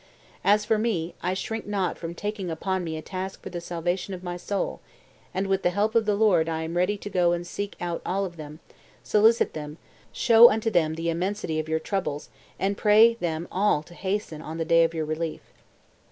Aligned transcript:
As 0.43 0.65
for 0.65 0.79
me, 0.79 1.13
I 1.21 1.35
shrink 1.35 1.67
not 1.67 1.95
from 1.95 2.15
taking 2.15 2.49
upon 2.49 2.83
me 2.83 2.97
a 2.97 3.03
task 3.03 3.43
for 3.43 3.51
the 3.51 3.61
salvation 3.61 4.15
of 4.15 4.23
my 4.23 4.35
soul; 4.35 4.81
and 5.31 5.45
with 5.45 5.61
the 5.61 5.69
help 5.69 5.93
of 5.93 6.07
the 6.07 6.15
Lord 6.15 6.49
I 6.49 6.63
am 6.63 6.75
ready 6.75 6.97
to 6.97 7.07
go 7.07 7.33
and 7.33 7.45
seek 7.45 7.75
out 7.79 8.01
all 8.03 8.25
of 8.25 8.35
them, 8.35 8.61
solicit 9.03 9.53
them, 9.53 9.77
show 10.11 10.49
unto 10.49 10.71
them 10.71 10.95
the 10.95 11.11
immensity 11.11 11.59
of 11.59 11.69
your 11.69 11.77
troubles, 11.79 12.29
and 12.57 12.75
pray 12.79 13.13
them 13.13 13.47
all 13.51 13.83
to 13.83 13.93
hasten 13.93 14.41
on 14.41 14.57
the 14.57 14.65
day 14.65 14.83
of 14.83 14.95
your 14.95 15.05
relief. 15.05 15.41